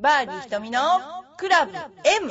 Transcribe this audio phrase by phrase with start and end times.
[0.00, 0.80] バーディー瞳の
[1.36, 2.30] クラブ M!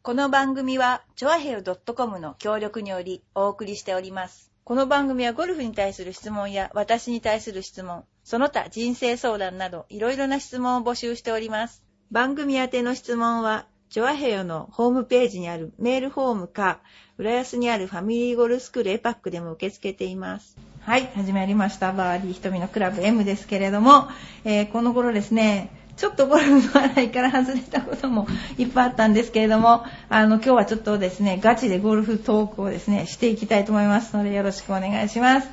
[0.00, 4.52] この番組は、チョアヘル .com の協力によりお送りしております。
[4.62, 11.82] この番組はゴルフに対する質問や私に対する質問、その他人生相談などいろいろな質問を募集しております。
[12.12, 16.78] 番組宛ての質問は、チョアヘヨのホームページにあるメールフォームか、
[17.18, 20.56] 浦安にあるファミリーゴルフスクールエパックでも受け付けています。
[20.82, 21.92] はい、始まりました。
[21.92, 24.06] バーディー瞳のクラブ M ですけれども、
[24.44, 35.48] えーこの頃ですね、ちょっとゴルフの話題から外れたこともいっぱいあったんですけれども、あの、今日はちょっとですね、ガチでゴルフトークをですね、していきたいと思いますので、よろしくお願いします。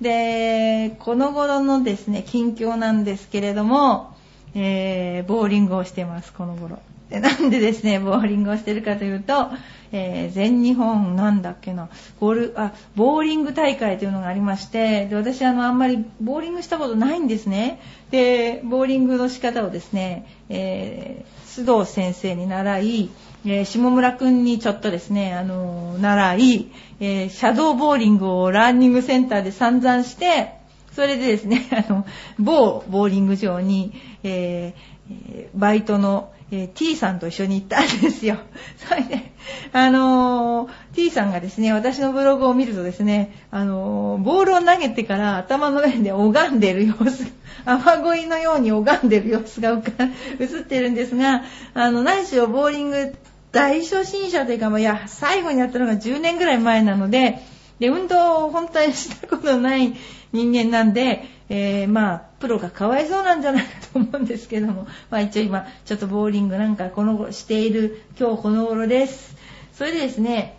[0.00, 4.16] で、この頃のですね、近況なんですけれども、
[4.54, 6.78] えー、ボーリングをしてます、この頃。
[7.10, 9.50] でなんでですね、ボーリングをしてるかというと、
[9.92, 11.88] えー全日本なんだっけな、
[12.20, 17.80] ゴル、あ、ボーリング大会というのがありまして、で、私あの、あんまりボーリングしたことないんですね。
[18.10, 23.10] で、ボーリングの仕方をですね、えー須藤先生に習い、
[23.44, 26.68] えー下村くんにちょっとですね、あの習い、
[27.00, 30.54] えシャドーボーリングをランニングセンターで散々して、
[30.94, 32.06] それでですね、あの、
[32.38, 33.92] 某ボーリング場に、
[34.22, 38.38] えーえーバイトの、えー T さんと一緒に行ったんですよ。
[38.88, 39.32] それで、
[39.72, 47.26] あのー T さんがですね、私のブログを見るとですね、あのーボールを投げてから頭の上で拝んでる様子、
[47.66, 49.70] 雨乞いのように拝んでる様子が
[50.38, 51.42] 映ってるんですが、
[51.74, 53.14] あの、何しろボーリング
[53.52, 57.42] 大初心者というか、いや、最後にやったのが10年ぐらい前なので、
[57.80, 59.94] で、運動を本当にしたことない
[60.32, 69.36] 人間なんで、えーまあ、プロがかわいそうなんじゃないかと思うんですけども、まあ一応今、ちょっとボーリングなんかこのしている今日この頃です。
[69.72, 70.56] それでですね、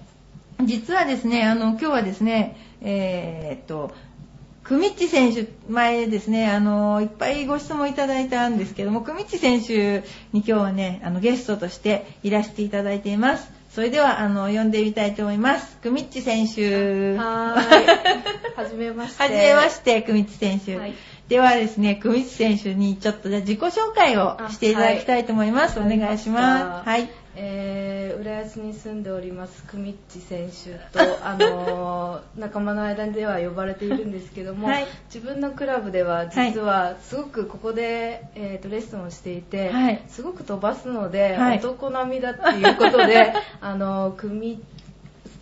[0.65, 3.93] 実はですね、あの、今日はですね、えーっと、
[4.63, 13.60] クミッチ選手、前ですね、あの、いっぱいご質問いただいたんですけども、クミッチ選手に今日はね、あの、ゲストとしていらしていただいています。
[13.73, 15.77] それでは、あの、呼んでみたいと思います。
[15.81, 17.15] クミッチ選手。
[17.15, 17.87] はーい。
[18.55, 19.23] はじめまして。
[19.23, 20.77] はじめまして、クミッチ選手。
[20.77, 20.93] はい
[21.31, 25.79] ではですね、クミッチ選手にちょっとじゃあ自己紹介をしていただきたいと思います。
[25.79, 26.89] あお願いします。
[26.89, 27.09] はい。
[27.37, 43.31] えー、浦安に住んでおりますクミッチ選手と、 あのー仲間の間では呼ばれているんですけども、はい自分のクラブでは実はすごくここで、えー、とレッスンをしていて、はいすごく飛ばすので、はい男並みだっていうことで、
[43.61, 44.61] あのー、クミ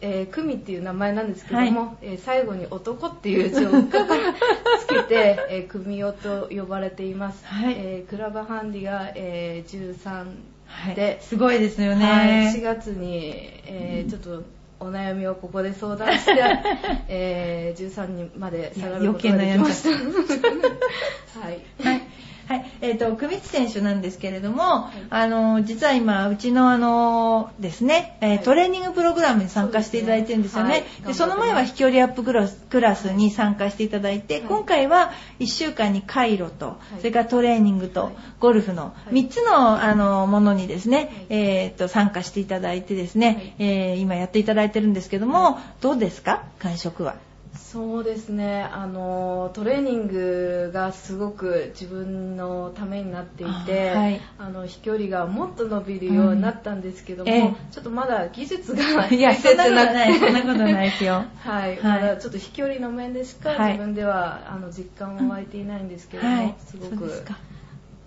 [0.02, 7.46] えー、クミっていう名前なんですけども、えー最後に男っていう字をつけて、 えー、クミオと呼ばれています。
[7.46, 10.26] はいえークラブハンディが、えー13
[10.68, 12.62] はいで、すごいですよはい、4ね。
[12.62, 13.34] 月に、
[13.66, 14.44] えーちょっと
[14.82, 16.32] お悩みをここで相談して、
[17.10, 19.90] えー13人まで下がることができました。
[21.42, 21.60] はい。
[21.84, 22.02] はい。
[22.50, 22.66] はい。
[22.82, 28.40] えっ、と、クミッチ選手なんですけれども、あの、実は今、うちのあの、ですね、えーはい。
[28.40, 30.84] トレーニングプログラムに参加していただいてるんですよね。
[31.04, 31.14] はい。
[31.14, 34.44] その前は飛距離アップクラスクラスに参加していただいて、はい。
[34.46, 36.98] 今回は1週間にカイロと、い。
[36.98, 38.14] それからトレーニングと、はい。
[38.40, 39.14] ゴルフのい。
[39.14, 41.08] 3つのあのものにですね、はい。
[41.30, 43.54] えっ、と、参加していただいてですね、はい。
[43.60, 46.46] えー今やっていただいてるんですけども、どうですか？
[46.58, 47.29] 感触は？
[47.54, 54.22] そうですね、あのトレーニングがすごく自分のためになっていて、あはい。
[54.38, 57.56] あの飛距離がもっと伸びるようになったんですけども、うんえ。
[57.72, 61.26] ちょっとまだ技術が いや、そんなことない、そんなことないですよ。
[61.42, 61.82] はい、はい。
[61.82, 63.74] まだちょっと飛距離の面でしかはい。
[63.74, 66.56] 自分では、あの実感は湧いていないんですけども、はい。
[66.66, 67.24] すごく。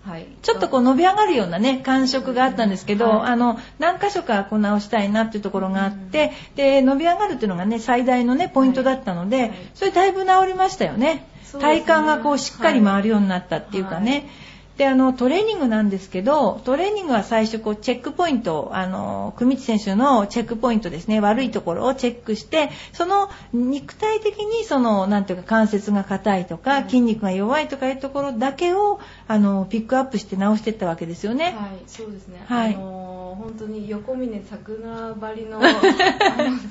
[0.05, 3.31] はい、ちょっとこう伸び上がるようなね、感触があったんですけど、はい。
[3.31, 9.53] あの、何箇所かこう直したいなっていうところがあって、で、伸び上がるっていうのがね、最大のね、ポイントだったので、はい。
[9.73, 11.25] それだいぶ治りましたよね。
[11.53, 11.61] ね。
[11.61, 14.27] 体幹がこうしっかり回るようになったっていうかね。
[14.73, 31.55] はいで、あの、トレーニングなんですけど、トレーニングは最初、こう、チェックポイントを、あの、組地選手のチェックポイントですね、悪いところをチェックして、その、肉体的に、その、なんていうか、関節が硬いとか、はい筋肉が弱いとかいうところだけを、あの、ピックアップして直していったわけですよね。
[31.55, 32.43] はい、そうですね。
[32.47, 35.59] はいあのー本当に横峰桜張りの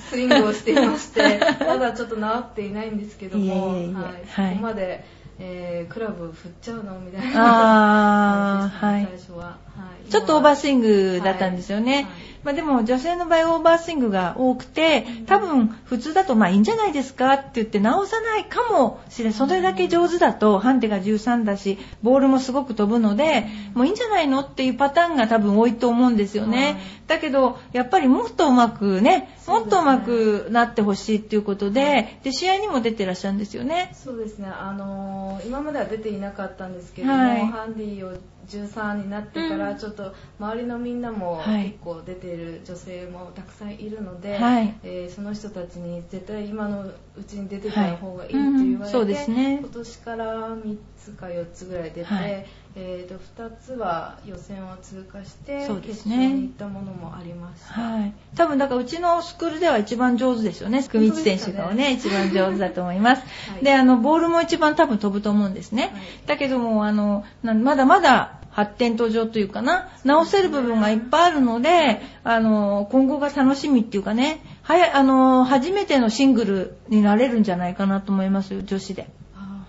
[0.09, 5.05] スイングをしていまして、 まだちょっと治っていないんですけども、いえいえいえはい、はいそこまで、
[5.39, 6.99] えークラブ振っちゃうの？
[7.01, 8.69] みたいな。
[8.73, 9.05] はい。
[9.05, 9.45] 最初は。
[9.45, 9.59] は
[10.07, 10.11] い。
[10.11, 11.95] ちょっとオーバースイングだったんですよね。
[11.95, 12.07] はい
[12.45, 17.33] まあでも女性の場合オーバースイングが多くて、多分普通だとまあいいんじゃないですか？
[17.35, 19.39] って言って直さないかもしれない。
[19.39, 26.63] それだけ上手だと、ハンデが13だし、ボールもすごく飛ぶので、もういいんじゃないのっていうパターンが多分多いと思うんですよね。
[26.65, 26.77] はい
[27.09, 30.05] だけど、やっぱりもっと上手くね、もっと上手
[30.47, 33.91] くなってほしいっていうことで、で、試合にも出てらっしゃるんですよね。
[33.93, 34.49] そうですね。
[34.49, 38.17] あのー今までは出ていなかったんですけれども、はいハンディを
[38.49, 39.59] 13になってかうん。
[39.59, 41.65] らちょっと周りのみんなもはい。
[41.71, 44.75] 結構出ている女性もたくさんいるので、はい。
[44.83, 57.81] えーその人たちに絶対今のうちに出てた方がいいって言われて、そう今年から3つか4つぐらい出て、はいえー、と2つは予選を通過して、そうです決ね勝に行ったものもありました。
[57.81, 58.13] はい。
[58.35, 60.83] 多分だからうちのスクールでは一番上手ですよね。
[60.83, 63.23] 組内選手がね、一番上手だと思います。
[63.53, 65.83] はいで、あの、ボールも一番多分飛ぶと思うんですね。
[65.83, 65.93] はい
[66.27, 79.09] だけども、あの、なまだまだ発展途上というかな、直せる部分がいっぱいあるので、あの、今後が楽しみっていうかね、はや、あの、初めてのシングルになれるんじゃないかなと思いますよ、女子で。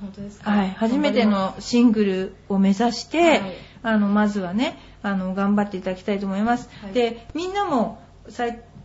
[0.03, 3.41] あー本当ですか、はい、初めてのシングルを目指して、はい。
[3.85, 6.94] あのまずはねあの頑張っていただきたいと思います、はい。
[6.94, 8.01] でみんなも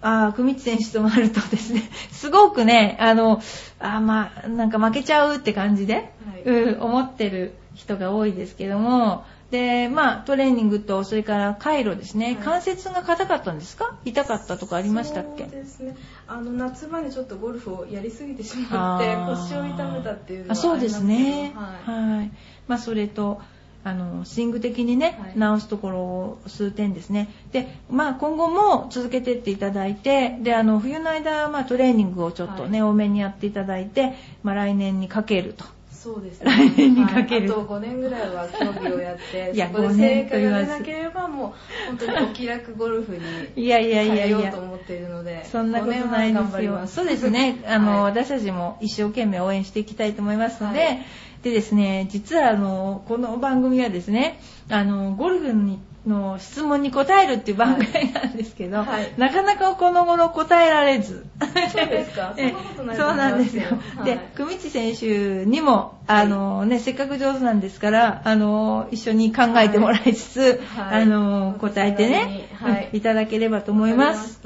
[0.00, 1.82] あー組内選手となるとですね。
[2.10, 3.40] すごくねあの
[3.78, 6.42] あーまあなんか負けちゃうって感じで、はい。
[6.44, 12.36] うん、思ってる人が多いですけどもでまあトレーニングとそれから回路ですね、はい。
[12.36, 13.96] 関節が硬かったんですか？
[14.04, 15.44] 痛かったとかありましたっけ？
[15.44, 15.96] そうですね。
[16.26, 21.52] あの夏場にちょっとゴルフをやりすぎてしまって腰を痛めたっていうのはあそうですね。
[21.54, 22.16] はい。
[22.18, 22.30] はい、
[22.66, 23.40] まあそれと
[23.84, 25.38] あのスイング的にね、はい。
[25.38, 27.32] 直すところを数点ですね。
[27.52, 34.12] でまあ今後も続けていっていただいてであの冬の間、まあ、トレーニングをちょっとね、多めにやっていただいて、
[34.42, 35.64] まあ、来年にかけると
[36.00, 37.50] そうです来年にかける。
[37.52, 37.60] はい。
[37.60, 41.52] あと5年ぐらいは競技をやっていやそこで5成果が出なければもう
[41.88, 43.20] 本当にお気楽ゴルフに
[43.56, 46.98] いやいやと思っているのでそんなことない5年はです。
[46.98, 47.04] よ。
[47.04, 47.62] そうですね。
[47.66, 51.04] あの、はい私たちも一生懸命応援していきたいと思いますので、はい。
[51.42, 54.40] でですね、実はあの、この番組はですね、
[54.70, 59.12] あの、ゴルフにの質問に答えるっていう番組なんですけど、はい。
[59.16, 61.26] なかなかこの頃答えられず。
[61.72, 62.34] そうですか？
[62.36, 63.64] そんなことないとそうなんですよ。
[63.96, 64.04] はい。
[64.06, 71.02] で、組内選手にも、あのね、せっかく上手なんですから、あの、一緒に考えてもらいつつ、はい。
[71.02, 72.88] あの、答えてね、はい。
[72.92, 74.40] うんいただければと思います。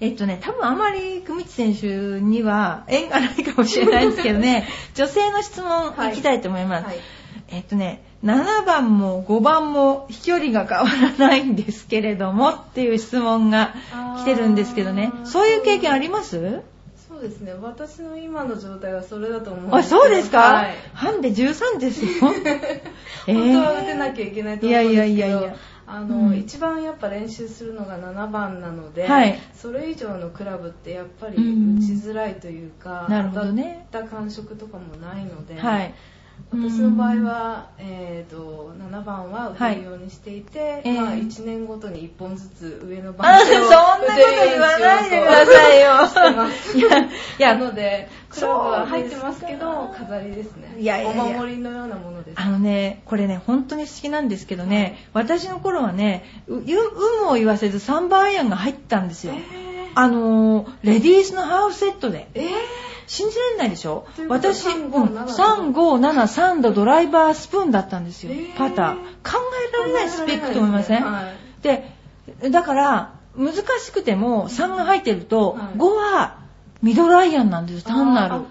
[0.00, 1.86] えっとね、多分あまり久道選手
[2.20, 6.12] には縁がないかもしれないんですけどね、 女性の質問はい。
[6.12, 6.84] いきたいと思います。
[6.86, 6.96] はい
[7.48, 13.74] えっとね、7番も5番も飛距離が変わらないんですけれどもっていう質問が
[14.18, 15.12] 来てるんですけどね。
[15.24, 16.62] そういう経験あります？
[17.06, 17.52] そうですね。
[17.62, 20.74] 私の今の状態はそれだと思うんですあ、そうですか、はい。
[20.94, 22.10] ハンデ13ですよ。
[23.26, 25.54] 本当は打てなきゃいけないと思うんですけど、いやいやいやいや。
[25.86, 26.36] あの、うん。
[26.36, 29.38] 一番やっぱ練習するのが7番なので、はい。
[29.54, 31.76] それ以上のクラブってやっぱりうん。
[31.76, 33.86] 打ちづらいというか、なるほどね。
[33.92, 35.94] た感触とかもないので、はい。
[36.50, 41.00] 私の場合は、えー、と7番は打てるようにしていて、ええ。
[41.00, 43.70] まあ、1年ごとに1本ずつ上のあ、番そんなこ
[44.02, 46.06] と言わないでくださいよ。
[46.06, 46.78] してます。
[46.78, 50.76] いや、 なのでクラブは入ってますけど飾りですね。
[50.78, 52.40] いやいやお守りのようなものです。
[52.40, 56.90] あのね、これね、本当に不思議なんですけどね、私の頃はね、う有有
[57.24, 59.34] 無を言わせず3番アイアンが入ったんですよ。
[59.96, 62.28] あのー、レディースのハーフセットで。
[62.34, 62.50] えー、
[63.06, 64.06] 信じられないでしょ？
[64.28, 65.74] 私、357うん。
[65.74, 68.56] 357、3度ドライバースプーンだったんですよ、えー。
[68.56, 68.94] パター。
[68.96, 69.40] 考
[69.72, 71.62] えられないスペックと思いません、はい。
[71.62, 71.90] で、
[72.50, 75.78] だから、難しくても3が入ってると、はい。
[75.78, 76.38] 5は
[76.82, 77.82] ミドルアイアンなんです。
[77.82, 78.44] よ、単なる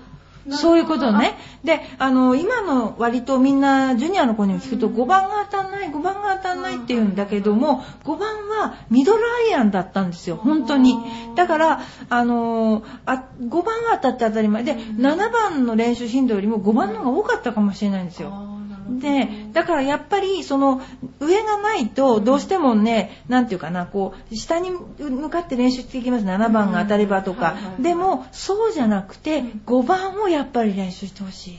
[0.52, 1.38] そういうことね。
[1.64, 4.96] で、あの、今の割とみんな、ジュニアの子にも聞くと、うん。
[4.96, 10.98] 5番が当たんない、5番が当たんないって言うんだけども、5番はミドルアイアンだったんですよ、本当に。
[11.36, 14.64] だから、あのーあ、5番が当たって当たり前。
[14.64, 15.06] で、うん。
[15.06, 18.53] 7番の練習頻度よりも5番の方が多かったかもしれないんですよ。
[18.90, 20.82] で、だからやっぱりその
[21.20, 26.26] 上がないとどうしてもね、なんていうかな、こう、下に向かって練習していきます。
[26.26, 27.56] 7番が当たればとか。
[27.80, 31.58] でも、そうじゃなくてうん、5番をやっぱり練習してほしい。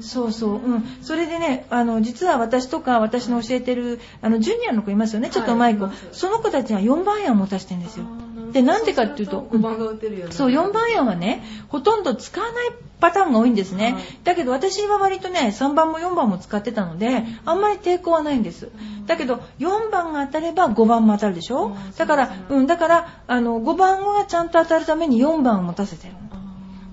[0.00, 0.84] そうそう、うん。
[1.02, 5.84] それでね、あの、実は私とか私の教えてる、あの、ジュニアの子いますよね、ちょっと上手い子。
[5.84, 8.06] はいいますその子たちは4番アイアン持たせてるんですよ
[8.52, 13.92] で、なんでかっていうと、5番が打てるようになるそう、4番アイアンはね、ほとんど使わないパターンが多いんですね。
[13.92, 14.02] はい。
[14.24, 18.70] だけど私は割とね、3番も4番も使ってたので、あんまり抵抗はないんです。
[19.06, 26.14] だけど、4番が当たれば5番も当たるでしょ、うんだから、そうん、だから、あの、5番がちゃんと当たるために4番を持たせてる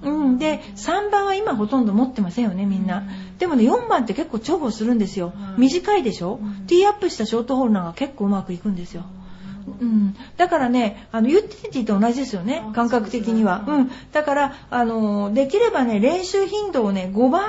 [0.03, 2.99] うん、で、3番は今ほとんど持ってませんよね、みんな。
[2.99, 3.37] うん。
[3.37, 5.27] でもね、4番って結構重宝するんですよ。
[5.27, 5.61] はい。
[5.61, 6.65] 短いでしょ、うん。
[6.65, 9.03] ティーアップしたショートホールナーが結構うまくいくんですよ。
[9.67, 13.63] うん、だからね、あの、ユーティリティと同じですよねあ、感覚的には。
[13.65, 13.91] そうねん。
[14.11, 17.43] だから、あの、できればね、練習頻度をね、5番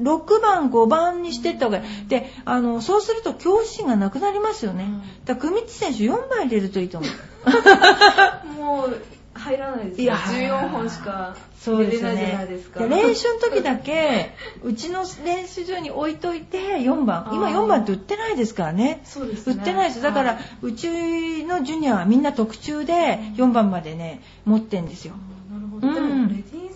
[0.00, 2.08] 6番、5番にしてった方がいい。
[2.08, 4.86] で、あの、そうすると恐怖心がなくなりますよね。
[5.24, 7.10] だから、組地選手4番入れるといいと思う。
[8.58, 9.00] もう
[9.44, 11.36] 入らないですいや14本しか
[11.66, 12.80] 入れれないじゃないねですか。
[12.80, 17.30] で練習の時だけ、うちの練習場に置いといて4番。
[17.32, 19.02] 今あー4番って売ってないですからね。
[19.04, 20.02] そうですね売ってないです。
[20.02, 25.14] だから、はうちのジュニアはみんな特注で4番までね、持ってんですよ。
[25.52, 25.92] なるほど。
[25.94, 26.73] でうんもレディー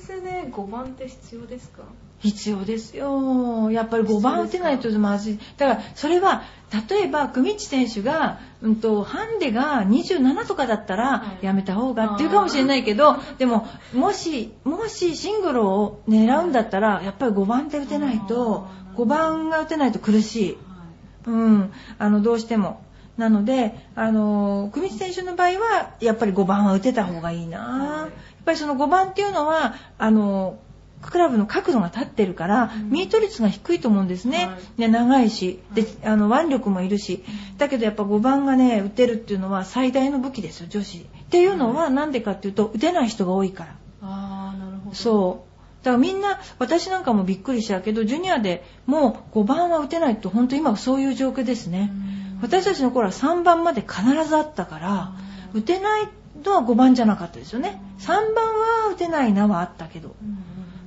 [0.51, 1.83] 5番って必要ですか？
[2.21, 3.71] 必要ですよ。
[3.71, 5.39] やっぱり5番打てないとまずい。
[5.57, 6.43] だから、それは、
[6.89, 11.47] 例えば、組地選手が、うんと、ハンデが27とかだったらは、い。
[11.47, 19.01] やめた方がっていうかもしれないけど、でも、もし、もしシングルを狙うんだったら、やっぱり5番で打てないとあ、ー。
[19.01, 20.53] 5番が打てないと苦しい。
[20.53, 20.59] は
[21.27, 22.83] うん、あの、どうしても。
[23.17, 28.09] なので、あの、組地選手の場合は、やっぱり5番は打てた方がいいな、
[28.49, 30.59] ぱりその5番っていうのは、あの、
[31.03, 34.47] クラブの角度が立ってるから、うんミート率が低いと思うんですね。
[34.47, 37.23] はいで長いし、ではい、あの、腕力もいるし。
[37.59, 40.99] だけどやっぱ5番がね、打てるっていうのは最大の武器ですよ、女子。
[40.99, 43.71] っていうのはなんでかっていうと、打てない人が多いから。
[44.03, 44.97] ああ、なるほど。
[44.97, 45.85] そう。
[45.85, 51.91] だからみんな、私なんかもびっくりしたけど、ジュニアでもう5番は打てないと、本当今はそういう状況ですね。
[52.13, 55.13] うん私たちの頃は3番まで必ずあったから、
[55.55, 56.09] 打てない
[56.45, 57.81] のは5番じゃなかったですよね。
[57.99, 60.17] 3番は打てないなはあったけど。
[60.23, 60.39] うん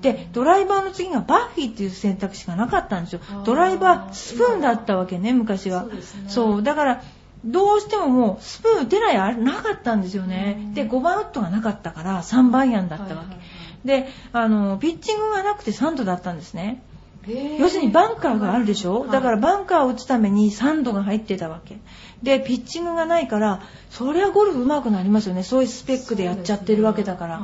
[0.01, 3.19] で、ドライバーの次がバッフィーっていう選択肢がなかったんですよ。
[3.45, 5.85] ドライバー、スプーンだったわけね、昔は。
[6.27, 7.03] そうねだから、
[7.45, 10.61] どうしてももうスプーン打てないあれなかったんですよねう。
[10.69, 13.13] んで、5番ウッドがなかったから3番ヤンだったわけ。
[13.13, 13.41] はいはいはい
[13.85, 16.83] で、あの、ピッチングがなくて3度だったんですね。
[17.59, 21.77] 要するにバンカーがあるでしょ、はいだからバンカーを打つために3度が入ってたわけ。
[22.23, 25.43] で、ピッチングがないから、そりゃゴルフ上手くなりますよね。
[25.43, 27.41] そういうスペックでやっちゃってるわけだから。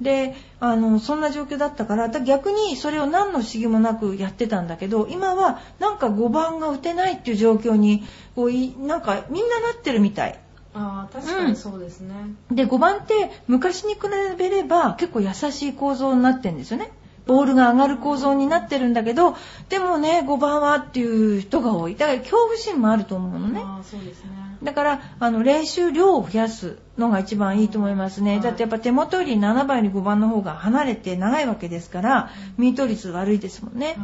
[0.00, 8.04] であの、そんな状況だったから、だ逆にそれを何の不思議もなくやってたんだけど、今はなんか5番が打てないっていう状況に、
[8.36, 10.38] こうい、なんかみんななってるみたい。
[10.74, 12.14] ああ、確かにそうですね。
[12.50, 14.00] で、5番って昔に比
[14.38, 16.92] べれば結構優しい構造になってるんですよね。
[17.28, 19.36] ボールが上がる構造になってるんだけど、
[19.68, 21.94] でもね、5番はっていう人が多い。
[21.94, 23.60] だから恐怖心もあると思うのね。
[23.62, 24.30] ああ、そうですね。
[24.62, 28.32] だから、あの、練習量を増やすのが一番いいと思いますね。
[28.32, 33.88] はいだってやっぱ手元より7番より5番の方が離れて長いわけですから、ミート率悪いですもんね。
[33.88, 33.96] はい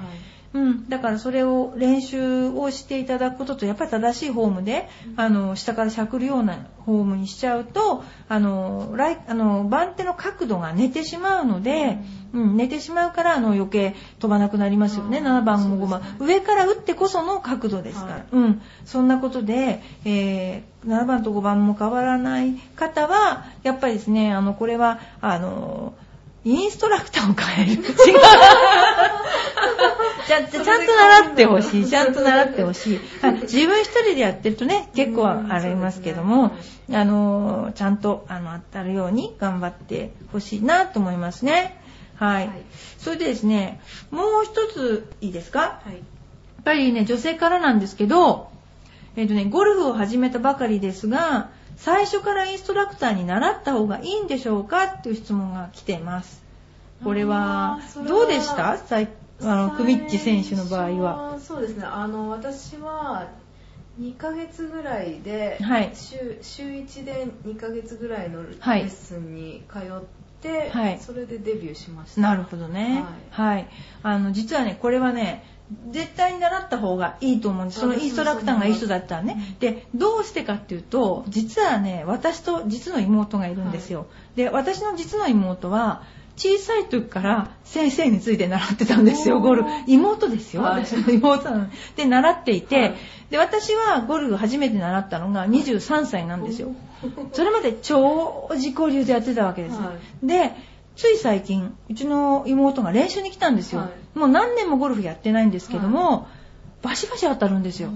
[0.55, 0.89] うん。
[0.89, 11.99] だからそれを練習をしていただくことと、やっぱり正しいフォームで、あの、下からしゃくるようなフォームにしちゃうと、あの、ライあの番手の角度が寝てしまうので、
[12.33, 15.19] うん、寝てしまうから、あの、余計飛ばなくなりますよね。
[15.19, 16.07] うん7番も5番ね。
[16.21, 18.13] 上から打ってこその角度ですから。
[18.13, 18.63] はいうん。
[18.85, 25.95] そんなことで、えー7番と5番も変わらない方は、やっぱりですね、あの、これは、あの、
[26.45, 27.83] インストラクターを変える。
[27.83, 27.89] 違う。
[30.27, 31.87] ちゃんちゃんと習ってほしい。
[31.87, 33.01] ちゃんと習ってほしい。
[33.23, 41.79] はい自分一人でやってるとね、結構うんありますけどもです、あの、ちゃんと、あの、当たるように頑張ってほしいなと思いますね。
[42.17, 42.49] はい。
[42.49, 42.63] はい
[42.99, 45.61] それでですね、もう一ついいですか？
[45.61, 45.93] はい。
[45.95, 46.03] やっ
[46.65, 48.49] ぱりね、女性からなんですけど、
[49.17, 56.43] えっ、とね、ゴルフを始めたばかりですが、最初からインストラクターに習った方がいいんでしょうかっていう質問が来ています。
[57.03, 58.79] これはどうでした？
[58.79, 59.09] 最
[59.43, 61.39] あの、クミッチ選手の場合は。
[61.41, 61.85] そうですね。
[61.85, 63.29] あの、私は、
[64.01, 69.81] 2ヶ月ぐらいで、はい週週1で2ヶ月ぐらいのレはいッスンに通っ
[70.41, 72.21] て、はいそれでデビューしました。
[72.21, 73.05] なるほどね。
[73.31, 73.69] はい。
[74.03, 75.45] あの、実はね、これはね、
[75.91, 77.81] 絶対に習った方がいいと思うんです。
[77.81, 79.57] そのインストラクターがいい人だったらね。
[79.61, 84.07] で、どうしてかっていうと、実はね、私と実の妹がいるんですよ。
[84.37, 86.03] で、私の実の妹は、
[86.37, 89.69] 小さい時から先生について習ってたんですよ、ゴルフ。
[89.87, 91.67] 妹ですよ、はい私の妹なの。
[91.97, 92.95] で、習っていて、はい
[93.31, 96.73] で、私はゴルフ初めて習ったのが23歳なんですよ。
[97.33, 99.77] それまで超自己流でやってたわけです。
[99.77, 100.53] はで、
[100.97, 103.81] つい最近、うちの妹が練習に来たんですよ。
[103.81, 106.29] はもう何年もゴルフやってないんですけども、
[106.83, 107.91] バシバシ当たるんですよ。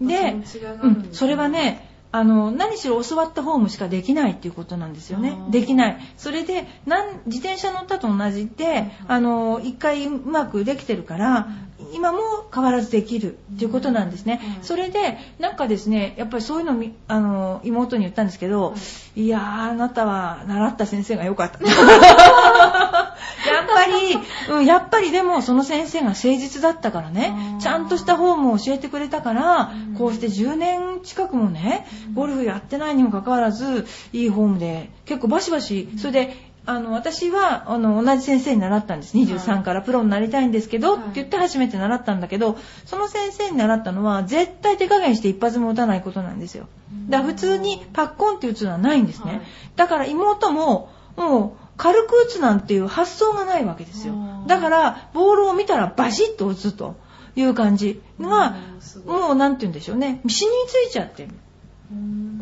[0.00, 0.36] で、
[0.82, 5.98] うんそれはね、あの、何しろ教わったフォームしかできないっていうことなんですよねできない。
[6.16, 11.48] それで、なん自転車乗ったと同じで、あの、一回うまくできてるから、
[11.92, 12.18] 今も
[12.52, 14.40] 変わらずできるっていうことなんですね。
[14.58, 14.64] うん。
[14.64, 18.74] それで、なんかですね、やっぱりそういうのみ、あの、妹に言ったんですけど、、は
[19.16, 21.58] いやー、あなたは習った先生が良かった。
[23.44, 39.16] やっぱり、うん、やっぱりでもその先生が誠実だったからねちゃんとしたフォームを教えてくれたからうん、こうして10年近くもね、ゴルフやってないにもかかわらず、いいフォームで、結構バシバシ、それで、あの私はあの同じ先生に習ったんです。
[39.16, 41.00] 23からプロになりたいんですけど、はい。
[41.00, 42.56] って言って初めて習ったんだけど
[42.86, 46.66] その先生に習ったのは絶対手加減して一発も打たないことなんですよ。
[47.08, 49.42] だから普通にパッコンって打つのはないんですね、はい。
[49.76, 54.14] だから妹ももう軽く打つなんていう発想がないわけですよ。
[54.46, 56.96] だからボールを見たらバシッと打つと
[57.36, 58.56] いう感じが
[59.04, 60.20] もうなんて言うんでしょうね。
[60.24, 61.28] 身についちゃってる。
[61.28, 61.43] うん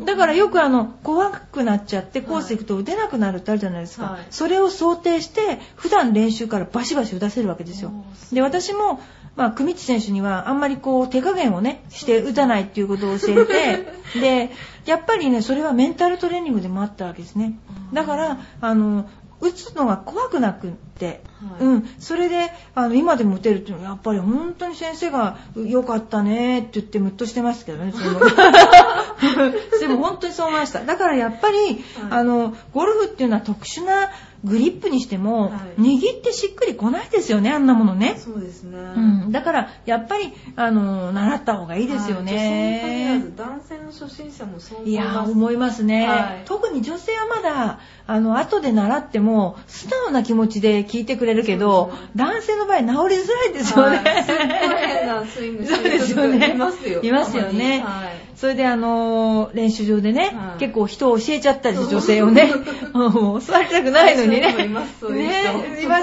[0.05, 4.27] だからよくあの怖くなっちゃってコース行くと打てなくなるってあるじゃないですか、はい。
[4.29, 7.91] それを想定して普段練習からバシバシ打たせるわけですよ。
[8.31, 9.01] で私も、
[9.35, 14.51] まあ、久道選手にはあんまりこう手加減をねして打たないっていうことを教えて で
[14.85, 17.57] やっぱりねそれはメンタルトレーニングでもあったわけですね。
[17.91, 19.05] だからあの
[19.43, 21.63] 打つのが怖くなくって、はい。
[21.65, 28.21] うん、それであの今でも打てるっていうのはやっぱり本当に先生が良かったねって言ってムッとしてますけどねその。
[29.79, 30.85] でも本当にそう思いました。
[30.85, 34.11] だからやっぱり、あのゴルフっていうのは特殊な
[34.45, 35.81] グリップにしても、はい。
[35.81, 38.81] 握ってしっくりこないですよねあんなものね、そうですね、う
[39.22, 43.35] ん、だからやっぱりあの習った方がいいですよはい。
[43.35, 45.15] 男性の初心者もそう思いいます。
[45.15, 46.41] やー思いますね、はい。
[46.45, 52.97] 特に女性はまだあの後で習っても素直な気持ちで聞いてくれるけど、ね男性の場合治りづ
[53.33, 54.23] らいですよね、はい。
[54.23, 54.47] すっごい
[54.87, 56.33] 変なスイングしてそうでする人がよ。
[56.35, 57.81] ねいますよいますよね。
[57.83, 58.23] はい。
[58.35, 60.59] それであのー練習場でね、はい。
[60.59, 62.51] 結構人を教えちゃったり女性をね
[62.93, 64.65] もう座りたくないのにね。
[64.65, 64.85] いま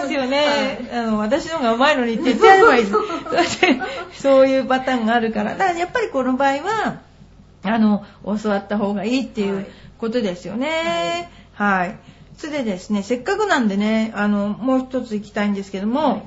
[0.03, 2.87] すよね、あの私の方がうまいのにって言ってやればいい
[4.15, 5.53] そういうパターンがあるから。
[5.53, 7.01] だからやっぱりこの場合は
[7.63, 9.67] あの教わった方がいいっていう
[9.99, 11.31] ことですよね。
[11.55, 11.99] はい、
[12.37, 16.23] それでですねせっかくなんでねあのもう一つ行きたいんですけども、はい。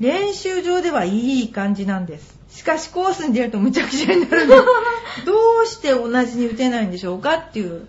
[0.00, 2.38] 練習場ではいい感じなんです。
[2.50, 4.64] しかしコースに出るとむちゃくちゃになるんです
[5.26, 7.86] どうして同じに打てないんでしょうかっていう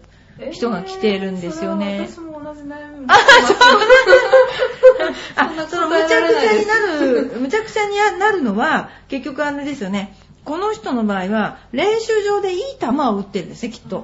[0.51, 3.57] 人が来ているんですよね、えー私も同じ悩みあそん
[5.56, 10.15] なそのむちゃくちゃになる むちゃくちゃになるのは結局あれですよね。
[10.46, 14.03] この人の場合は練習場でいい球を打ってるんですねきっと。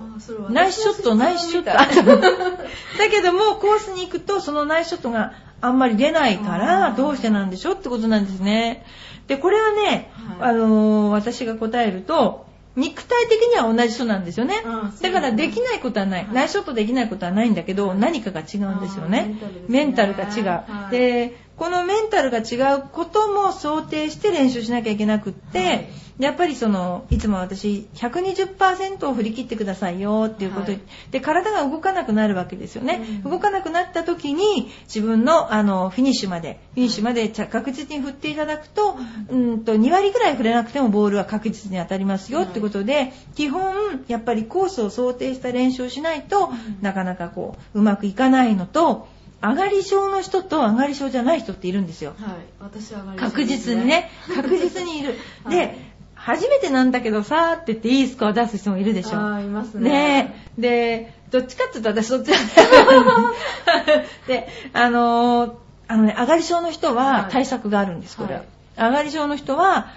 [0.49, 1.71] ナイスショットナイスショット。
[2.99, 8.85] だけどもコースに行くとそのナイスショットがあんまり出ないからどうしてなんでしょうってことなんですね。
[9.27, 10.49] でこれはね、はい。
[10.49, 12.44] あのー私が答えると
[12.75, 14.55] 肉体的には同じ人なんですよね。
[15.01, 16.33] だからできないことはない、はい。
[16.33, 19.39] ナイスショットできないことはないんだけど何かが違うんですよね。
[19.67, 20.41] メンタルルが違
[20.87, 25.87] う、でこのメンタルが違うことも想定して練習しなきゃいけなくって、はい。
[26.19, 30.81] やっぱりそのいつも私120%を振り切ってくださいよっていうこと、はい。
[31.11, 33.31] で体が動かなくなるわけですよね、うん。
[33.31, 38.97] 動かなくなった時に自分のあのフィニッシュまでフィニッシュまで確実に振っていただくと,、
[39.29, 46.51] うん、と2割ぐらい振れなくてもボールは確実に当たりますよってことで、基本やっぱりコースを想定した練習をしないと、ん。
[46.81, 49.07] なかなかこううまくいかないのと
[49.41, 52.15] 上がり症の人と上がり症じゃない人っているんですよ。
[52.19, 54.09] はい私は上がり確実にね。
[54.33, 55.55] 確実にいる、はい。
[55.55, 59.17] で初めてなんだけどさーって言っていいスコア出す人もいるでしょ。
[59.17, 59.89] あーいますね。
[59.89, 60.35] ね。
[60.57, 62.31] えでどっちかっていうと私そっち
[64.27, 65.51] であのー
[65.87, 67.31] あのね上がり症の人ははい。
[67.31, 68.89] 対策があるんですこれは、はい。
[68.89, 69.87] 上がり症の人は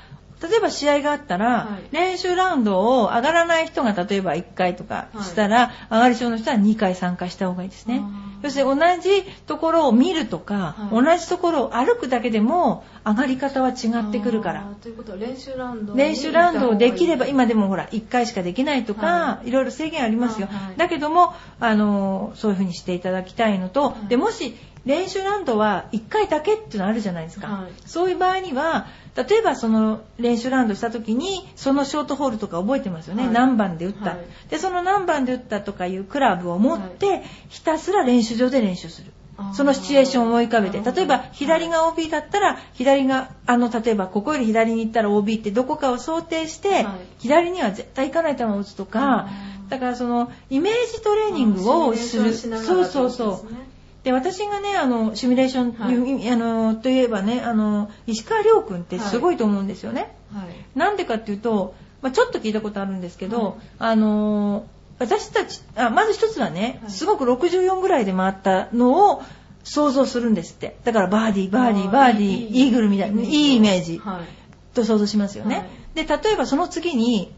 [0.42, 1.94] 例えば試合があったら、はい。
[1.94, 8.02] 練習ラウンドを上がらない人が例えば1回とかしたら、上がり症の人は2回参加した方がいいですね。
[8.42, 11.04] 要するに同じところを見るとか、はい。
[11.04, 14.66] 同じところを歩くだけでも上がり方は違ってくるから。
[14.80, 19.50] ということは練習ラウンドに練習ラウンドをできれば今でもほら1回しかできないとか、、はい。
[19.50, 20.76] ろいろ制限ありますよ、はいはい。
[20.76, 24.08] だけどもあのそういう風にしていただきたいのと、はい。
[24.08, 27.72] でもし練習ラウンドは1回だけっていうのあるじゃないですか、はい。
[27.84, 28.86] そういう場合には
[29.18, 33.32] 例えばその練習ラウンドした時にそのショートホールとか覚えてますよね、はい。
[33.32, 34.18] 何番で打った、はい。
[34.48, 39.12] でその何番で打ったとかいうクラブを持って、ひたすら練習場で練習する。
[39.54, 40.80] そのシチュエーションを思い浮かべて。
[40.80, 46.86] 例えば左が OB だったら左があの例えばここより左に行ったら OB ってどこかを想定して、はい。
[47.18, 49.28] 左には絶対行かない球を打つとか
[49.68, 52.32] だからそのイメージトレーニングをする。
[52.34, 53.77] そうそうそう
[54.08, 56.32] で私がねあのシミュレーション、はい。
[56.32, 60.78] あのといえばねあの石川遼君ってすごいと思うんですよね、はい。
[60.78, 63.54] なんでかっていうと、まあ、ちょっと聞いたことあるんですけど、はい。
[63.80, 64.64] あのー
[65.00, 66.90] 私たちあまず一つはね、はい。
[66.90, 69.22] すごく64ぐらいで回ったのを
[69.62, 70.78] 想像するんですって。
[70.84, 74.74] だからバーディーバーディーバーディーイーグルみたいないいイメージはい。
[74.74, 75.62] と想像しますよね、は
[76.02, 76.06] い。
[76.06, 77.30] で例えばその次に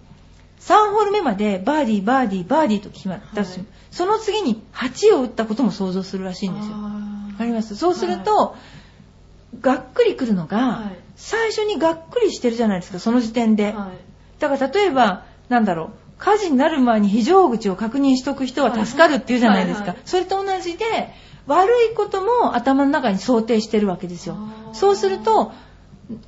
[0.60, 3.50] 3ホール目までバーディーバーディーバーディーと決まった、はい。
[3.90, 6.74] その次に8を打ったことも想像するらしいんですよ。
[6.74, 6.90] わ
[7.38, 7.74] かります？
[7.76, 8.56] そうすると、
[9.60, 10.98] がっくりくるのが、はい。
[11.16, 14.38] 最初にがっくりしてるじゃないですかその時点で、はい。
[14.38, 20.02] だから例えばなんだろう火事になる前に非常口を確認しとく人は助かるっていうじゃないですか、はいはい。
[20.04, 20.84] それと同じで
[21.46, 24.36] 悪いことも頭の中に想定してるわけですよ。
[24.72, 25.52] そうすると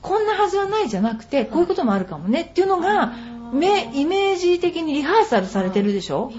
[0.01, 3.12] こんなはずはないじゃなくてこういうこともあるかもねっていうのが
[3.53, 6.33] 目イメージ的にリハーサルされてるでしょ？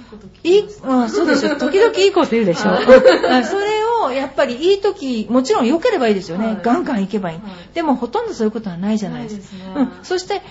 [0.43, 1.56] いいうん、そうでしょ。
[1.58, 2.76] 時々いいこと言うでしょ。
[3.45, 6.47] それを、やっぱりいい時、もちろん良ければいいですよね。
[6.47, 7.38] はいガンガン行けばいい。
[7.38, 9.80] はいでも、ほとんどそういうことはないじゃないですか。
[9.82, 10.06] ねうん。
[10.06, 10.41] そして、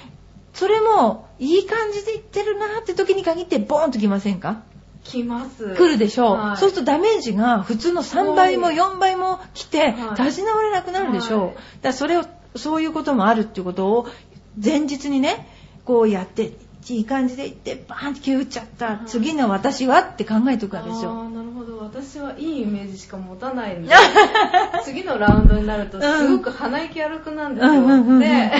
[0.55, 4.62] それも、いい感じで言ってるなって時に限って、ボーンと来ませんか？
[5.05, 5.75] 来ます。
[5.75, 14.07] 来るでしょう、はいそうするとダメージが普通の3倍もはい4倍も来て、はい立ち直れなくなるでしょう、はいだからそれをそういうこともあるっていうことを
[14.62, 15.48] 前日にね
[15.84, 16.52] こうやって
[16.90, 21.10] いい感じでいってバーンって急打っちゃった、はい次の私はって考えておくわけですよ。
[21.10, 21.78] あーなるほど。
[21.78, 23.92] 私はいいイメージしか持たないんで
[24.84, 28.18] 次のラウンドになるとすごく鼻息荒くなるんですよ、うん。
[28.18, 28.52] で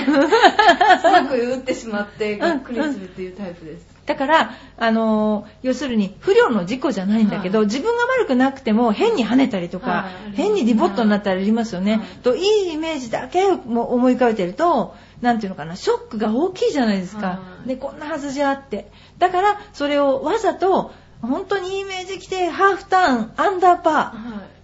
[1.01, 7.67] すごく打ってしまってがっくりするっていうタイプです、だから、あのー要するに不良の事故じゃないんだけど、はい。
[7.67, 10.35] 自分が悪くなくても変に跳ねたりとか、はい。
[10.35, 11.93] 変にリボットになったりありますよね。
[11.93, 12.01] はい。
[12.21, 17.27] といいイメージだけも思い浮かべてると、なんていうのかな、ショックが大きいじゃないですか。
[17.27, 17.69] はい。
[17.69, 18.91] で、こんなはずじゃって。
[19.17, 24.13] だから、それをわざと、本当にイメージ来て、ハーフターン、アンダーパー、はい。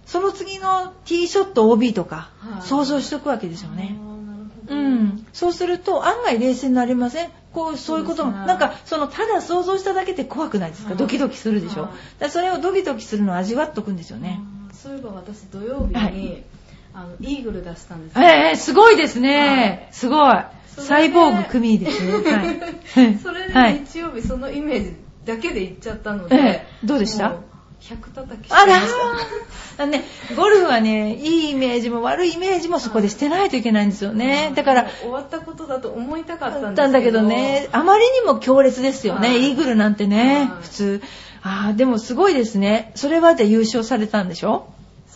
[0.06, 2.62] その次のティーショット OB とか、はい。
[2.62, 3.96] 想像しとくわけですよね。
[4.68, 7.30] うん、そうすると案外冷静になりません？
[7.52, 8.46] こうそういうことも、ね。
[8.46, 10.98] なんかそのただ想像しただけで怖くないですか、はい。
[10.98, 11.88] ドキドキするでしょ、
[12.28, 14.38] それをドキドキするのを味わっとくんですよね、
[14.72, 16.44] そういえば私土曜日に、はい
[16.94, 18.24] あのイーグル出したんですよ。
[18.24, 19.88] ええすごいですね、はい。
[19.92, 20.36] すごい。
[20.66, 22.04] サイボーグ組です。
[22.04, 22.12] ね
[22.94, 23.18] はい。
[23.18, 23.74] それはい。
[23.74, 27.28] で日曜日そのイメージだけで行っちゃったので、ええどうでした？
[27.30, 27.38] もう
[27.80, 30.04] 100叩きあらね、
[30.36, 34.52] ゴルフはね、いいイメージも悪いイメージもそこで捨てないといけないんですよたね。
[34.54, 39.48] だから、終わったことだと思いたかったんだけどね、あまりにも強烈ですよね、はい。
[39.48, 40.62] イーグルなんてね、はい。
[40.62, 41.02] 普通。
[41.42, 42.92] ああ、でもすごいですね。
[42.96, 44.66] それはで優勝されたんでしょ？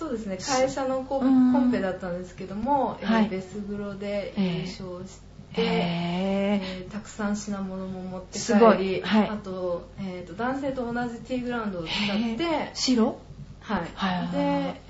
[0.05, 0.37] そうですね。
[0.38, 5.19] 会社のコンペだったんですけども、えーはいベスグロで優勝し
[5.55, 6.61] て、へえ。
[6.62, 8.79] えーたくさん品物も持って帰すごい。
[8.79, 9.29] り、はい。
[9.29, 13.17] あと,、えーと男性と同じティーグラウンドを使って白？
[13.61, 14.38] はい、はいで、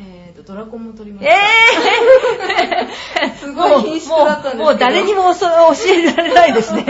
[0.00, 4.64] えーとドラコンも取りましえた、え すごい品質だったんですけど。
[4.64, 6.84] もうもう誰にもそう教えられないですね。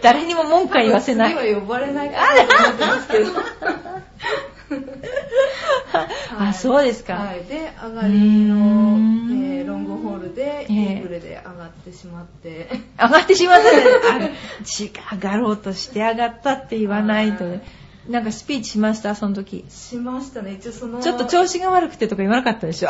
[0.00, 1.34] 誰にも文句は言わせない。
[1.36, 3.30] 次は呼ばれないかなと思ってますけど
[6.38, 7.14] あ、そうですか。
[7.14, 8.98] はい、で上がりの、
[9.38, 12.68] えーロングホールでええイーグルで上がってしまって、
[13.00, 14.32] 上がってしまったね。
[14.64, 17.60] 上がろうとして上がったって言わないとはい。
[18.08, 19.64] なんかスピーチしました、その時。
[19.68, 22.88] しましたね一応そのちょっと調子が悪くてとか言わなかったでしょ？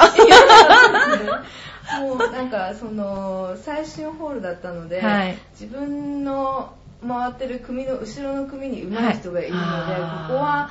[2.01, 6.73] もうなんかその最終ホールだったので、はい自分の
[7.07, 10.71] 回ってる組の後ろの組に上手い人がいるので、はいここは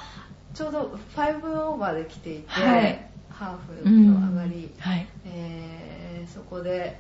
[0.54, 3.08] ちょうど5オーバーで来ていて、はい。
[3.30, 5.08] ハーフうんの上がり、はい。
[5.26, 7.00] えーそこで、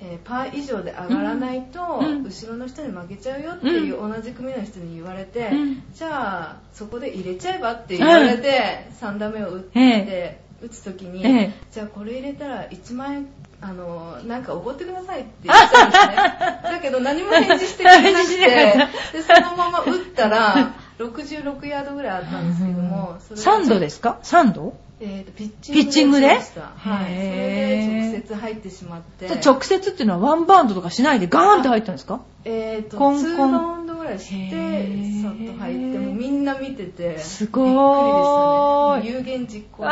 [0.00, 2.22] えーパー以上で上がらないと、うん。
[2.24, 5.82] 後ろの人に負けちゃうよっていう同じ組の人に言われて、うん。
[5.94, 11.52] じゃあそこで入れちゃえばって言われて、3打目を打って、え打つ時に、ええ。
[11.70, 13.26] じゃあこれ入れたら1万円
[13.60, 16.14] あのなんかおごってくださいって言ったんですね。
[16.64, 29.28] だけど何も返事してくれなくてっでそのまま打ったら66ヤードぐらいあったんですけども、それが3度ですか ?3 度えーとピッチングではい、それで直接入ってしまって。
[29.44, 32.20] 直接っていうのはワンバウンドとかしないでガーンって入ったんですか？
[32.44, 33.50] えーとコンコン。
[33.50, 37.18] 2バウンドぐらいしてさっと入ってもうみんな見てて。
[37.18, 39.08] すごーい。
[39.08, 39.82] 有言実行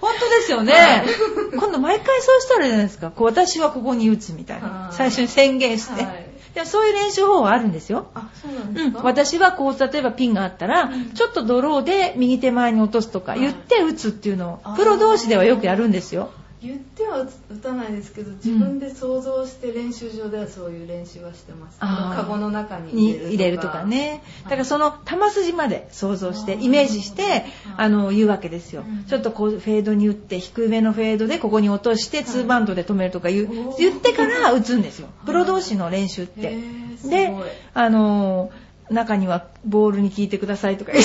[0.00, 1.04] 本当ですよね。
[1.52, 3.10] 今度毎回そうしたらじゃないですか。
[3.10, 4.68] こう私はここに打つみたいな。
[4.68, 4.88] は。
[4.92, 4.94] い。
[4.94, 6.04] 最初に宣言して。
[6.04, 6.25] はい
[6.56, 8.06] いやそういう練習方法あるんですよ。
[8.14, 16.30] あそうなんうん、ですか、私はこう例えばピンがあったら、うんちょっとドローで右手前に落とすとかはい言って打つっていうのをプロ同士ではよくやるんですよ。
[16.62, 22.06] 言っては打たないですけど自分で想像して練習場ではそういう練習はしてます、あー。
[22.06, 24.22] あのカゴの中にに入れるとかね。
[24.44, 27.44] だからその球筋まで想像してイメージして
[27.76, 28.84] あの言うわけですよ。
[28.88, 29.04] うん。
[29.04, 35.06] ちょっとこうフェードに打って低めのフェードでここに落としてツーバウンドで止めるとか言言ってから打つんですよ。
[35.06, 36.56] はいプロ同士の練習って。
[37.04, 37.34] で、
[37.74, 40.96] あのー中にはボールに聞いてくださいとかい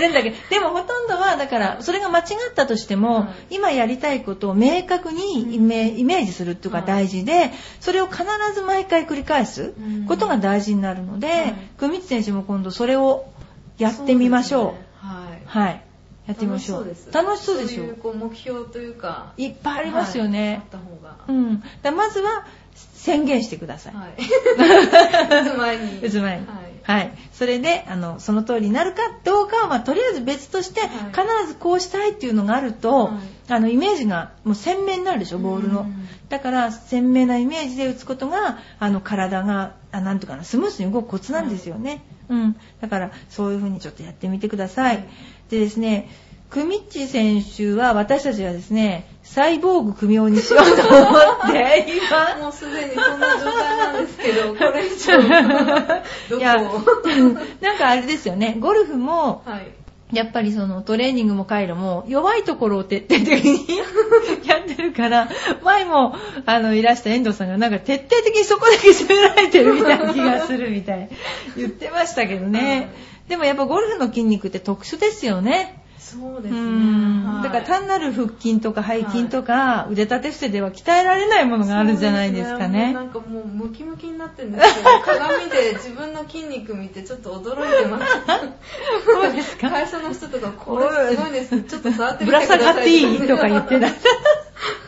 [0.00, 8.22] るんだけど、でもほとんどは、だから、それが間違ったとしても、はい今やりたいことを明確にイメイメージするっていうかはい大事で、それを必
[8.54, 10.06] ず毎回繰り返すうん。
[10.06, 13.26] ことが大事になるので、はい久光選手も今度それを
[13.78, 14.62] やってみましょう。
[14.62, 14.78] そうね。
[15.46, 15.66] はい。
[15.66, 15.82] はい。
[16.26, 16.86] やってみましょう。
[17.12, 17.76] 楽楽しそうでしょ？
[17.76, 20.48] そういうこう目標というかいっぱいありますよね。
[20.48, 20.56] はい。
[20.56, 21.16] あった方が。
[21.28, 21.62] うん。
[21.82, 22.46] だまずは
[22.94, 23.94] 宣言してください。
[23.94, 25.46] はい。
[25.46, 26.00] 打つ前に。
[26.00, 26.46] 打つ前に。
[26.46, 27.12] はいはい。
[27.32, 36.08] それで、あの、その通りになるかどうかは、まあ、とりあえず別として、はい必ずこうしたいっていうのがあると、はいあの、イメージがもう鮮明になるでしょ、ボールのうん。
[36.28, 42.02] だから、鮮明なイメージで打つことが、あの、体が、あなんとかな、スムーズに動くコツなんですよね。
[42.28, 42.56] うん。
[42.80, 44.96] だから、そういう風にちょっとやってみてください。
[44.96, 45.08] はい
[45.50, 46.08] でですね、
[46.48, 55.18] クミッチ選手は、私たちはですね、サイボーグ組み用にしようと思って、今、もうすでにそんな状態なんですけど、これ以上、
[56.28, 56.54] どいや。
[57.60, 59.72] なんかあれですよね、ゴルフも、はい。
[60.12, 63.66] やっぱりそのトレーニングも回路も弱いところを徹底的に
[64.46, 65.28] やってるから、
[65.62, 71.08] 前もあのいらした遠藤さんがなんか徹底的にそこだけ攻められてるみたいな気がするみたい
[71.56, 72.92] 言ってましたけどね。
[73.26, 75.82] でもやっぱゴルフの筋肉って特殊ですよね。
[76.16, 76.60] うそうですね。
[76.60, 82.92] んはいだから単なる腹筋とか背筋とか腕立て伏せでは鍛えられないものがあるんじゃないですかそうね。
[82.92, 88.12] なんかもうムキムキになってるんですけど、鏡で自分の筋肉見てちょっと驚いてます。
[89.04, 91.62] そうですか会社の人とか、これすごいです。
[91.62, 92.58] ちょっと触ってみぶてください。
[92.58, 93.88] ら下がっていいとか言ってた。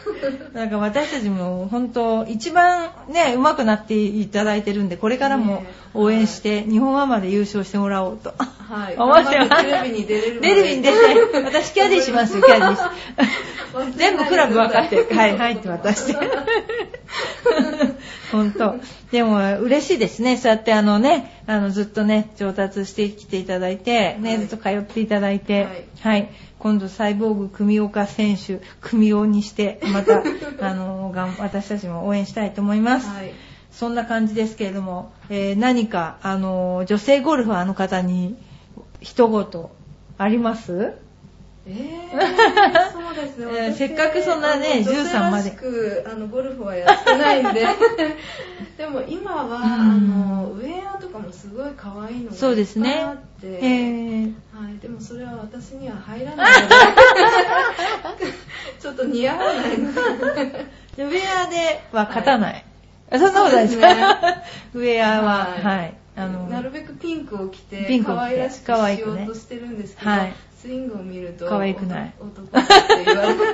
[0.53, 8.35] なんか私たちも本当一番ね、上手くなっていただいてるんで、これからも応援して日本アマで優勝してもらおうと。
[8.39, 8.97] はい。
[8.97, 10.97] 思ってますテレビに出れるテレビに出て、
[11.45, 12.91] 私キャディーしますよ、キャディー。
[13.97, 16.17] 全部クラブ分かって、はい、はいって渡して。
[18.33, 18.77] 本当。
[19.11, 20.37] でも嬉しいですね。
[20.37, 26.29] そうやってあのね、あのずっとね、上達してきていただいて、ね、はいずっと通っていただいて、はいはい。
[26.59, 30.23] 今度サイボーグ組岡選手、組尾にして、また、
[30.61, 33.09] あの、私たちも応援したいと思います。
[33.09, 33.33] はい。
[33.71, 38.37] そんな感じですけれども、えー何か、あの、女性ゴルファーの方に
[39.01, 39.63] 一言
[40.19, 40.95] あります？
[41.69, 43.47] えー、そうですね。
[43.51, 45.53] えー私せっかくそんなねあの女性13まで
[46.07, 47.67] あのゴルフはやってないんで。
[48.79, 49.53] でも今は、うん。
[49.65, 53.03] あのウェアとかもすごい可愛いのがそうですね。
[53.03, 54.33] あって、えー。
[54.55, 56.75] はい、でもそれは私には入らないので、
[58.79, 59.95] ちょっと似合わないの
[60.35, 60.67] で。
[60.97, 62.65] でウェアでは勝たない。
[63.11, 63.97] あそんなことないですね。
[64.75, 65.63] ウェアは、はい。
[65.63, 65.95] はい。
[66.17, 68.01] あの、なるべくピンクを着て。
[68.05, 70.33] 可愛らしくしようとしてるんですけど、はい
[70.67, 73.37] スイングを見ると可愛くない男男って言われる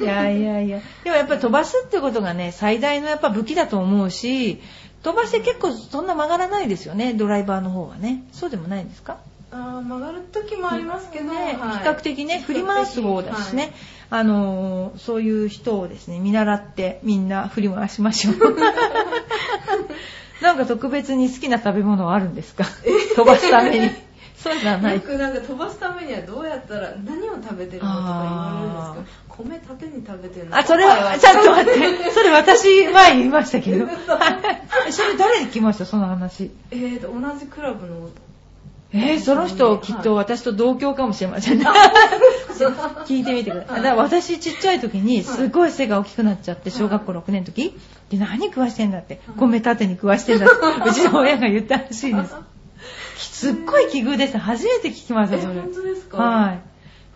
[0.00, 0.80] いやいやいや。
[1.04, 4.60] でもやっぱり飛ばすってことがね、最大のやっぱ武器だと思うし、
[5.02, 8.24] 飛ばして結構そんな曲がらないですよね、ドライバーの方はね。
[8.32, 9.18] そうでもないんですか？
[9.52, 13.72] あー曲がる時もありますけど、ねはい比較的ね、振り回す方だしね、
[14.10, 18.34] あのーそういう人をですね、見習ってみんな振り回しましょう。
[20.42, 22.64] なんか特別に好きな食べ物はあるんですか？
[23.16, 23.90] 飛ばすために。
[24.46, 25.06] そういうのはなはい、いよ。
[25.06, 30.56] くなんか飛ばすためにはどうやったら何を食べてるのとか言われるんですけど米縦に食べてるの？
[30.56, 32.10] あ、それは、ちょっと待って。
[32.12, 33.84] それ私前に言いましたけど。
[33.90, 33.90] は
[34.88, 36.50] いそれ誰に聞きましたその話。
[36.70, 38.08] えーと同じクラブの
[38.92, 41.66] えー、その人きっと私と同郷かもしれませんね。
[43.06, 43.82] 聞いてみてください。
[43.82, 47.76] だから私ちっちゃい時にすごい背が大きくなっちゃって、小学校6年の時。
[48.10, 49.20] で、何食わしてんだって。
[49.36, 50.54] 米縦に食わしてんだって。
[50.88, 52.34] うちの親が言ったらしいです。
[53.16, 54.38] すっごい奇遇です。
[54.38, 55.54] 初めて聞きました、えそれ。
[55.60, 56.18] 本当ですか？
[56.18, 56.60] はい。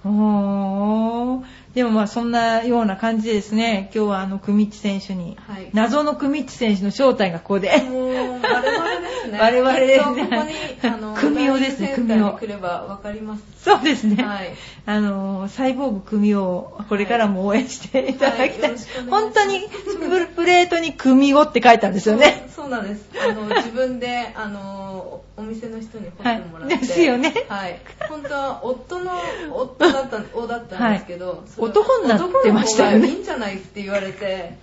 [0.04, 1.44] おー。
[1.74, 5.70] でもまあそんなような感じでですね、今日はあの、クミッチ選手に、はい。
[5.72, 9.38] 謎のクミッチ選手の正体がここで、もう我々ですね。
[9.38, 10.24] 我々ですね。
[10.24, 13.44] ここにあの組み尾ですねダイビングセンターに来ればわかります。
[13.62, 14.22] そうですね。
[14.22, 14.54] はい。
[14.87, 18.70] あの、サイボーグ組をこれからも応援していただきたい。
[18.70, 22.48] はい本当にププレートに組をって書いてあるんですよね。
[22.54, 23.09] そうなんです。
[23.22, 26.87] あの自分であのお店の人に彫ってもらって、はい。
[26.87, 27.46] ですよね。
[27.48, 27.80] はい。
[28.09, 29.12] 本当は夫の
[29.52, 34.57] 夫だった夫だったんですけど、男になってましたよねいいんじゃないって言われて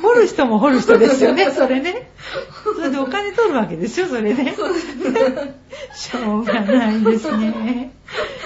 [0.00, 2.10] 掘る人も掘る人ですよね、それね。
[2.76, 4.54] それでお金取るわけでしょ、それね。
[5.94, 7.92] しょうがないですね。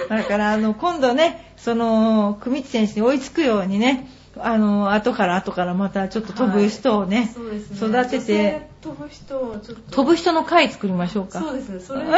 [0.08, 4.08] だから、あの、今度ね、その、組選手に追いつくようにね、
[4.38, 11.40] あの、後から後からまたちょっと飛ぶ人をね、そうですね育て女て性、飛ぶ人をちょっと飛ぶ人の会作りましょうか。
[11.40, 12.04] そうですねそれ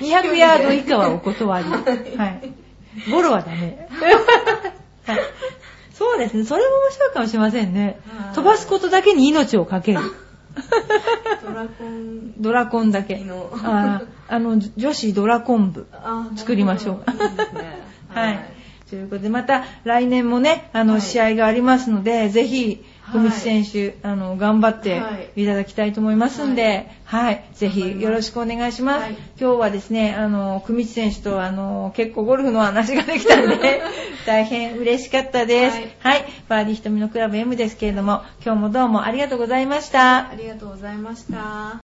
[0.00, 1.66] 200ヤード以下はお断り。
[1.66, 2.52] はい。
[3.10, 3.88] ゴロはダメ。
[5.06, 5.20] はい。
[5.94, 6.44] そうですね。
[6.44, 8.32] それも面白いかもしれませんねは。
[8.32, 10.00] い飛ばすことだけに命をかける。
[11.42, 13.16] ドラコンドラコンだけ。
[13.16, 15.86] あーあの、女子ドラコン部。
[15.92, 18.40] あ作りましょう いいねはい。
[18.88, 22.80] ということで、また来年もね、あの、はい試合がありますので、ぜひ、はい
[23.12, 27.44] 小道選手、あの、頑張ってはいいただきたいと思いますんで、はい。
[27.54, 29.02] ぜひ、よろしくお願いします。
[29.02, 33.80] はい今日はですね、あの、小道選手と、あの、結構ゴルフの話ができたんで、
[34.26, 35.80] 大変嬉しかったです。
[36.00, 36.24] ははいい。
[36.46, 40.28] バーディー瞳のクラブ M ですけれども、今日もどうもありがとうございました。
[40.28, 41.78] ありがとうございました。